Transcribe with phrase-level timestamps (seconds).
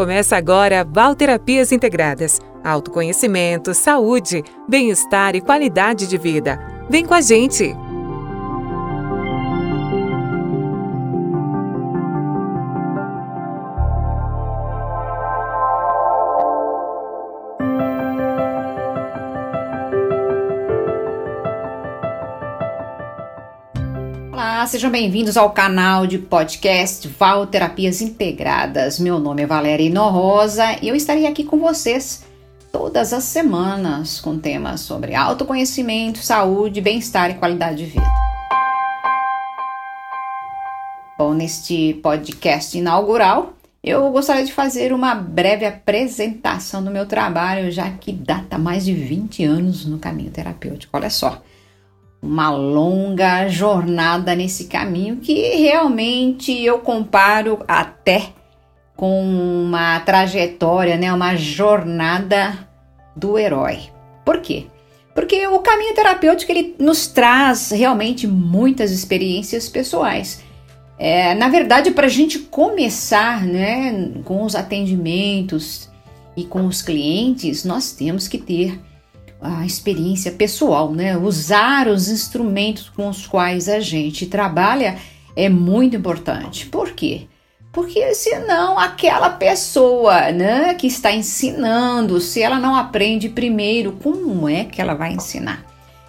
[0.00, 2.40] Começa agora Valterapias Integradas.
[2.64, 6.58] Autoconhecimento, saúde, bem-estar e qualidade de vida.
[6.88, 7.76] Vem com a gente!
[24.70, 29.00] Sejam bem-vindos ao canal de podcast Val Terapias Integradas.
[29.00, 32.24] Meu nome é Valéria Inorosa e eu estarei aqui com vocês
[32.70, 38.06] todas as semanas com temas sobre autoconhecimento, saúde, bem-estar e qualidade de vida.
[41.18, 47.90] Bom, neste podcast inaugural, eu gostaria de fazer uma breve apresentação do meu trabalho, já
[47.90, 50.96] que data mais de 20 anos no caminho terapêutico.
[50.96, 51.42] Olha só
[52.22, 58.28] uma longa jornada nesse caminho que realmente eu comparo até
[58.94, 62.68] com uma trajetória, né, uma jornada
[63.16, 63.78] do herói.
[64.24, 64.66] Por quê?
[65.14, 70.42] Porque o caminho terapêutico ele nos traz realmente muitas experiências pessoais.
[70.98, 75.88] É, na verdade, para a gente começar né, com os atendimentos
[76.36, 78.78] e com os clientes, nós temos que ter
[79.40, 81.16] a experiência pessoal, né?
[81.16, 84.98] Usar os instrumentos com os quais a gente trabalha
[85.34, 86.66] é muito importante.
[86.66, 87.26] Por quê?
[87.72, 94.64] Porque senão aquela pessoa, né, que está ensinando, se ela não aprende primeiro, como é
[94.64, 95.64] que ela vai ensinar?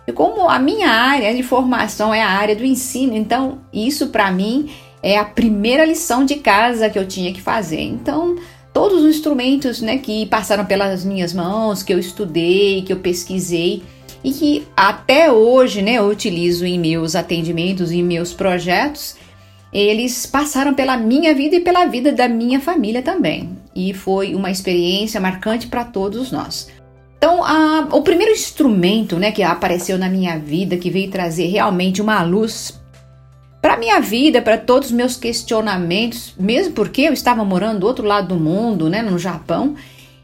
[0.07, 4.31] E como a minha área de formação é a área do ensino, então isso para
[4.31, 4.71] mim
[5.03, 7.81] é a primeira lição de casa que eu tinha que fazer.
[7.81, 8.35] Então,
[8.73, 13.83] todos os instrumentos né, que passaram pelas minhas mãos, que eu estudei, que eu pesquisei
[14.23, 19.15] e que até hoje né, eu utilizo em meus atendimentos, em meus projetos,
[19.73, 23.57] eles passaram pela minha vida e pela vida da minha família também.
[23.75, 26.69] E foi uma experiência marcante para todos nós.
[27.17, 32.01] Então, a, o primeiro instrumento né, que apareceu na minha vida, que veio trazer realmente
[32.01, 32.80] uma luz
[33.61, 38.05] para minha vida, para todos os meus questionamentos, mesmo porque eu estava morando do outro
[38.05, 39.75] lado do mundo, né, no Japão,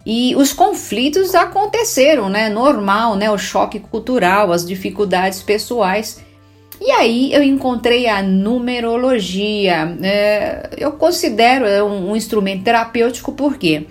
[0.04, 6.26] e os conflitos aconteceram, né, normal, né, o choque cultural, as dificuldades pessoais.
[6.80, 9.98] E aí eu encontrei a numerologia.
[10.02, 13.86] É, eu considero é, um, um instrumento terapêutico por quê?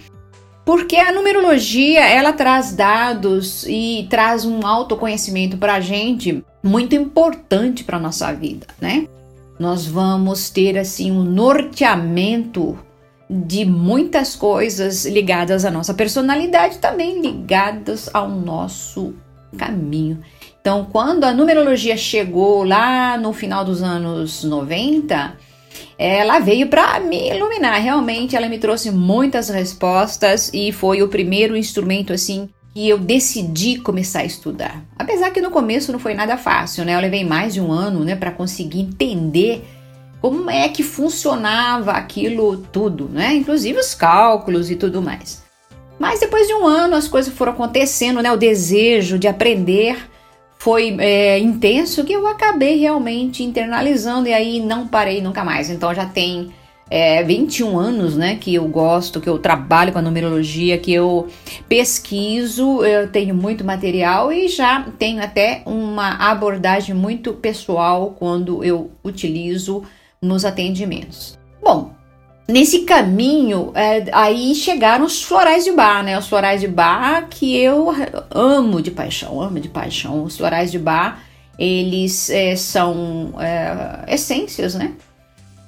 [0.65, 7.85] Porque a numerologia ela traz dados e traz um autoconhecimento para a gente muito importante
[7.85, 9.07] para nossa vida, né?
[9.59, 12.79] Nós vamos ter assim um norteamento
[13.29, 19.15] de muitas coisas ligadas à nossa personalidade, também ligadas ao nosso
[19.57, 20.21] caminho.
[20.61, 25.37] Então, quando a numerologia chegou lá no final dos anos 90,
[25.99, 27.81] ela veio para me iluminar.
[27.81, 33.79] Realmente, ela me trouxe muitas respostas e foi o primeiro instrumento assim que eu decidi
[33.79, 34.85] começar a estudar.
[34.99, 36.95] Apesar que no começo não foi nada fácil, né?
[36.95, 39.65] Eu levei mais de um ano, né, para conseguir entender
[40.21, 43.33] como é que funcionava aquilo tudo, né?
[43.33, 45.43] Inclusive os cálculos e tudo mais.
[45.99, 48.31] Mas depois de um ano as coisas foram acontecendo, né?
[48.31, 49.97] O desejo de aprender
[50.59, 55.71] foi é, intenso que eu acabei realmente internalizando e aí não parei nunca mais.
[55.71, 56.53] Então já tem
[56.89, 61.27] é, 21 anos, né, que eu gosto, que eu trabalho com a numerologia, que eu
[61.69, 68.91] pesquiso, eu tenho muito material e já tenho até uma abordagem muito pessoal quando eu
[69.03, 69.83] utilizo
[70.23, 71.37] nos atendimentos.
[71.61, 71.91] Bom,
[72.47, 76.17] nesse caminho, é, aí chegaram os florais de bar, né?
[76.17, 77.93] Os florais de bar que eu
[78.31, 80.23] amo de paixão, amo de paixão.
[80.23, 81.21] Os florais de bar,
[81.59, 84.93] eles é, são é, essências, né?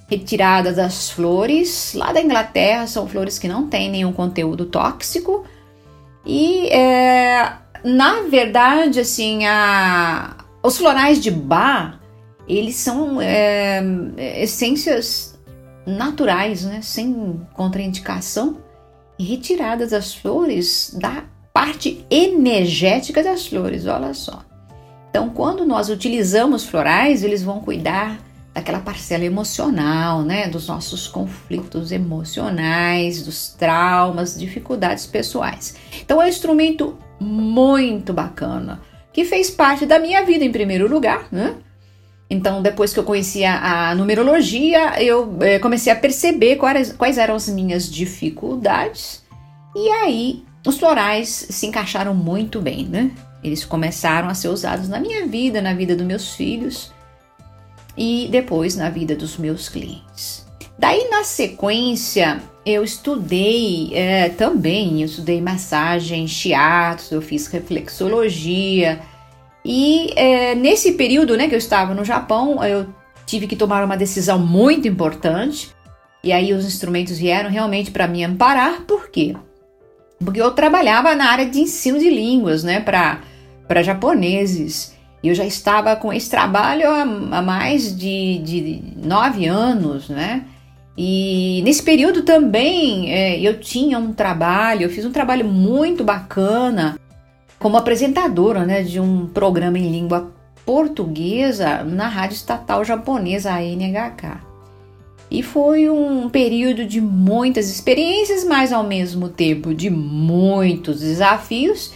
[0.08, 5.44] Retiradas das flores lá da Inglaterra, são flores que não têm nenhum conteúdo tóxico.
[6.24, 7.52] E é,
[7.84, 11.98] na verdade, assim, a, os florais de Bach,
[12.48, 13.82] eles são é,
[14.16, 15.38] essências
[15.86, 18.56] naturais, né, sem contraindicação,
[19.18, 24.44] e retiradas das flores da parte energética das flores, olha só.
[25.10, 28.18] Então, quando nós utilizamos florais, eles vão cuidar
[28.54, 35.76] daquela parcela emocional, né, dos nossos conflitos emocionais, dos traumas, dificuldades pessoais.
[36.00, 38.80] Então é um instrumento muito bacana
[39.12, 41.56] que fez parte da minha vida em primeiro lugar, né?
[42.30, 47.34] Então, depois que eu conheci a, numerologia, eu é, comecei a perceber quais, quais eram
[47.34, 49.24] as minhas dificuldades,
[49.74, 53.10] e aí os florais se encaixaram muito bem, né?
[53.42, 56.92] Eles começaram a ser usados na minha vida, na vida dos meus filhos,
[57.98, 60.46] e depois na vida dos meus clientes.
[60.78, 69.00] Daí, na sequência, eu estudei é, também, eu estudei massagem, shiatsu, eu fiz reflexologia.
[69.64, 72.86] E é, nesse período né, que eu estava no Japão, eu
[73.26, 75.74] tive que tomar uma decisão muito importante.
[76.22, 78.82] E aí os instrumentos vieram realmente para me amparar.
[78.82, 79.34] Por quê?
[80.24, 84.97] Porque eu trabalhava na área de ensino de línguas, né, para japoneses.
[85.22, 90.44] Eu já estava com esse trabalho há, há mais de, de nove anos, né?
[90.96, 96.98] E nesse período também é, eu tinha um trabalho, eu fiz um trabalho muito bacana
[97.58, 100.32] como apresentadora né, de um programa em língua
[100.64, 104.48] portuguesa na rádio estatal japonesa, a NHK.
[105.30, 111.92] E foi um período de muitas experiências, mas ao mesmo tempo de muitos desafios.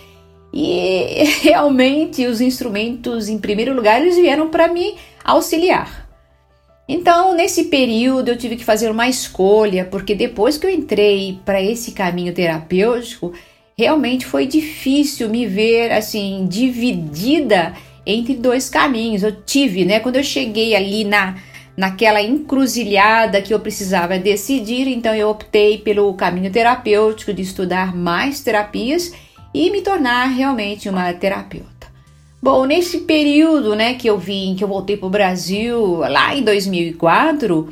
[0.52, 4.94] E realmente os instrumentos, em primeiro lugar, eles vieram para me
[5.24, 6.02] auxiliar.
[6.88, 11.62] Então, nesse período, eu tive que fazer uma escolha, porque depois que eu entrei para
[11.62, 13.32] esse caminho terapêutico,
[13.78, 17.72] realmente foi difícil me ver assim dividida
[18.04, 19.22] entre dois caminhos.
[19.22, 21.36] Eu tive, né, quando eu cheguei ali na
[21.74, 28.42] naquela encruzilhada que eu precisava decidir, então eu optei pelo caminho terapêutico de estudar mais
[28.42, 29.10] terapias
[29.54, 31.72] e me tornar realmente uma terapeuta.
[32.42, 36.42] Bom, nesse período, né, que eu vim, que eu voltei para o Brasil lá em
[36.42, 37.68] 2004,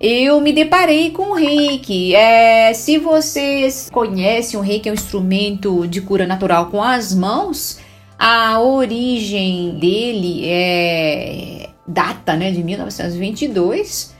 [0.00, 2.14] eu me deparei com o reiki.
[2.14, 7.78] É, se vocês conhecem o reiki, é um instrumento de cura natural com as mãos.
[8.18, 14.14] A origem dele é data, né, de 1922.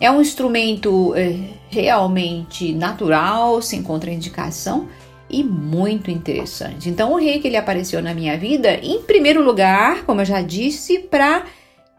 [0.00, 1.34] É um instrumento é,
[1.68, 4.86] realmente natural, sem contraindicação
[5.30, 6.88] e muito interessante.
[6.88, 10.98] Então, o reiki ele apareceu na minha vida, em primeiro lugar, como eu já disse,
[10.98, 11.44] para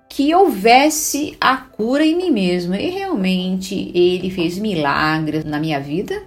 [0.07, 2.77] que houvesse a cura em mim mesma.
[2.77, 6.23] E realmente ele fez milagres na minha vida,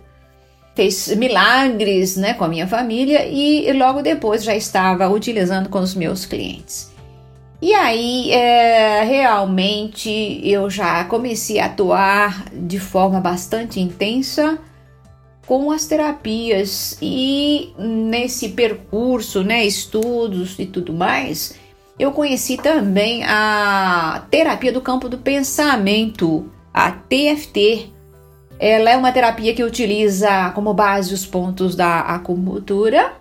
[0.75, 5.95] fez milagres né, com a minha família e logo depois já estava utilizando com os
[5.95, 6.93] meus clientes.
[7.61, 14.59] E aí, é, realmente, eu já comecei a atuar de forma bastante intensa
[15.47, 21.55] com as terapias e nesse percurso, né, estudos e tudo mais,
[21.99, 27.91] eu conheci também a terapia do campo do pensamento, a TFT.
[28.59, 33.12] Ela é uma terapia que utiliza como base os pontos da acupuntura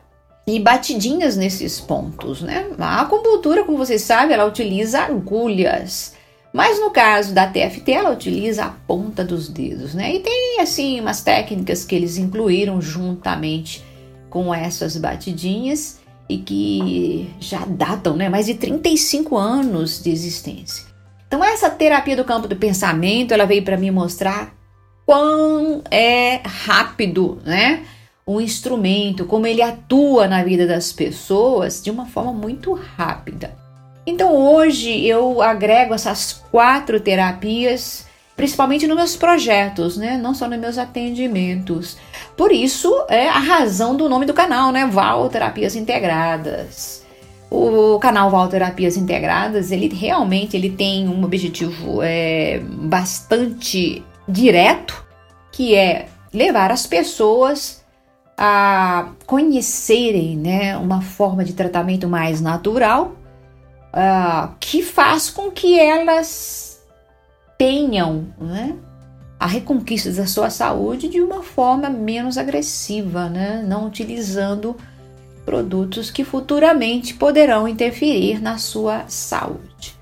[0.48, 2.68] e batidinhas nesses pontos, né?
[2.80, 6.16] A acupuntura, como vocês sabem, ela utiliza agulhas
[6.54, 10.16] mas no caso da TFT, ela utiliza a ponta dos dedos, né?
[10.16, 13.84] E tem assim umas técnicas que eles incluíram juntamente
[14.30, 20.86] com essas batidinhas e que já datam, né, mais de 35 anos de existência.
[21.28, 24.54] Então essa terapia do campo do pensamento, ela veio para me mostrar
[25.06, 27.86] quão é rápido, né?
[28.26, 33.61] O instrumento, como ele atua na vida das pessoas de uma forma muito rápida.
[34.06, 38.06] Então hoje eu agrego essas quatro terapias,
[38.36, 40.18] principalmente nos meus projetos, né?
[40.18, 41.98] Não só nos meus atendimentos.
[42.36, 44.88] Por isso é a razão do nome do canal, né?
[44.88, 47.06] Val Terapias Integradas.
[47.50, 55.06] O canal Val Terapias Integradas, ele realmente ele tem um objetivo é, bastante direto,
[55.52, 57.84] que é levar as pessoas
[58.38, 63.16] a conhecerem, né, uma forma de tratamento mais natural
[63.92, 66.82] uh, que faz com que elas
[67.58, 68.76] tenham né,
[69.40, 74.76] a reconquista da sua saúde de uma forma menos agressiva, né, não utilizando
[75.46, 80.00] produtos que futuramente poderão interferir na sua saúde.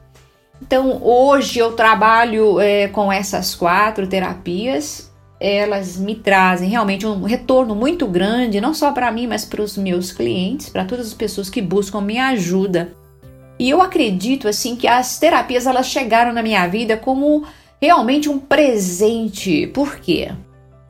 [0.62, 5.10] Então, hoje eu trabalho é, com essas quatro terapias.
[5.40, 9.78] Elas me trazem realmente um retorno muito grande, não só para mim, mas para os
[9.78, 12.94] meus clientes, para todas as pessoas que buscam minha ajuda
[13.60, 17.44] e eu acredito assim que as terapias elas chegaram na minha vida como
[17.82, 19.68] realmente um presente.
[19.68, 20.32] Por quê?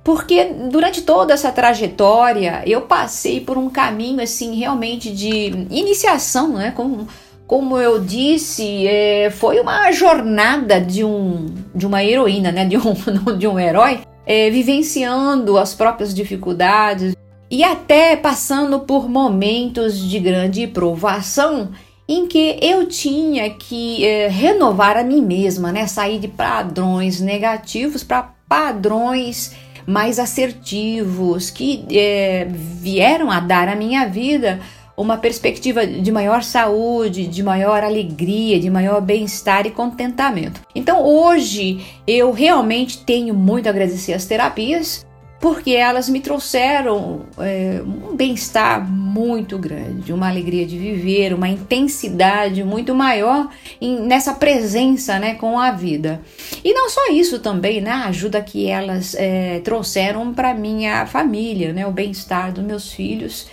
[0.04, 6.72] Porque durante toda essa trajetória eu passei por um caminho assim realmente de iniciação, né?
[6.76, 7.08] Como,
[7.48, 12.66] como eu disse, é, foi uma jornada de, um, de uma heroína, né?
[12.66, 12.94] De um,
[13.36, 17.16] de um herói, é, vivenciando as próprias dificuldades
[17.52, 21.70] e até passando por momentos de grande provação
[22.10, 25.86] em que eu tinha que é, renovar a mim mesma, né?
[25.86, 34.08] Sair de padrões negativos para padrões mais assertivos que é, vieram a dar à minha
[34.08, 34.60] vida
[34.98, 40.62] uma perspectiva de maior saúde, de maior alegria, de maior bem-estar e contentamento.
[40.74, 45.06] Então hoje eu realmente tenho muito a agradecer às terapias
[45.40, 52.64] porque elas me trouxeram é, um bem-estar muito grande, uma alegria de viver, uma intensidade
[52.64, 56.22] muito maior em, nessa presença né, com a vida.
[56.64, 61.72] E não só isso também, né, a ajuda que elas é, trouxeram para minha família,
[61.72, 63.48] né, o bem-estar dos meus filhos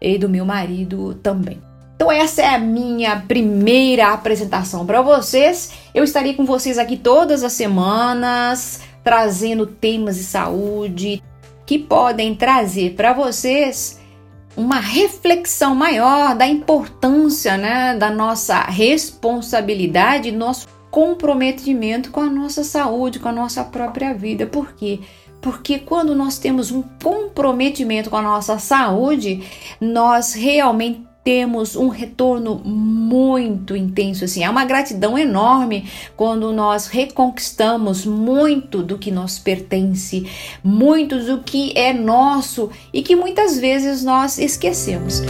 [0.00, 1.60] e do meu marido também.
[1.96, 5.72] Então essa é a minha primeira apresentação para vocês.
[5.94, 11.22] Eu estarei com vocês aqui todas as semanas, trazendo temas de saúde
[11.64, 14.00] que podem trazer para vocês
[14.56, 23.20] uma reflexão maior da importância, né, da nossa responsabilidade, nosso comprometimento com a nossa saúde,
[23.20, 24.44] com a nossa própria vida.
[24.44, 24.98] Por quê?
[25.40, 29.44] Porque quando nós temos um comprometimento com a nossa saúde,
[29.80, 34.44] nós realmente temos um retorno muito intenso assim.
[34.44, 40.24] Há uma gratidão enorme quando nós reconquistamos muito do que nos pertence,
[40.62, 45.20] muito do que é nosso e que muitas vezes nós esquecemos.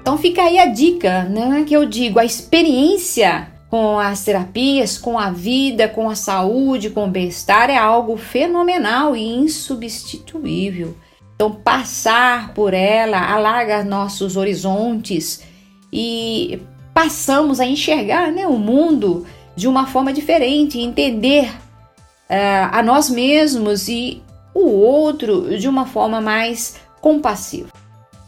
[0.00, 5.16] Então fica aí a dica, né, que eu digo, a experiência com as terapias, com
[5.16, 10.96] a vida, com a saúde, com o bem-estar é algo fenomenal e insubstituível.
[11.40, 15.42] Então, passar por ela alarga nossos horizontes
[15.90, 16.60] e
[16.92, 23.88] passamos a enxergar né, o mundo de uma forma diferente, entender uh, a nós mesmos
[23.88, 27.70] e o outro de uma forma mais compassiva.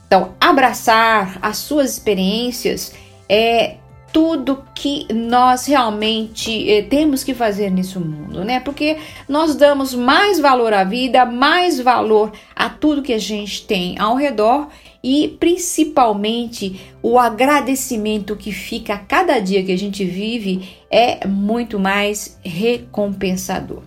[0.06, 2.94] Então, abraçar as suas experiências
[3.28, 3.76] é
[4.12, 8.60] tudo que nós realmente eh, temos que fazer nesse mundo, né?
[8.60, 13.98] Porque nós damos mais valor à vida, mais valor a tudo que a gente tem
[13.98, 14.68] ao redor
[15.02, 21.78] e principalmente o agradecimento que fica a cada dia que a gente vive é muito
[21.78, 23.82] mais recompensador.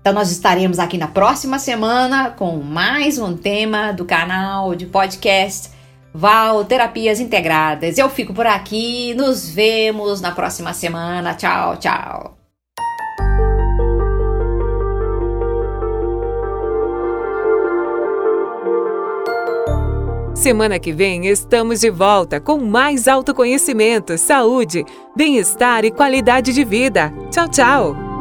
[0.00, 5.70] Então, nós estaremos aqui na próxima semana com mais um tema do canal de podcast
[6.14, 7.98] Val Terapias Integradas.
[7.98, 11.34] Eu fico por aqui, nos vemos na próxima semana.
[11.34, 12.38] Tchau, tchau.
[20.34, 24.84] Semana que vem estamos de volta com mais autoconhecimento, saúde,
[25.16, 27.14] bem-estar e qualidade de vida.
[27.30, 28.11] Tchau, tchau!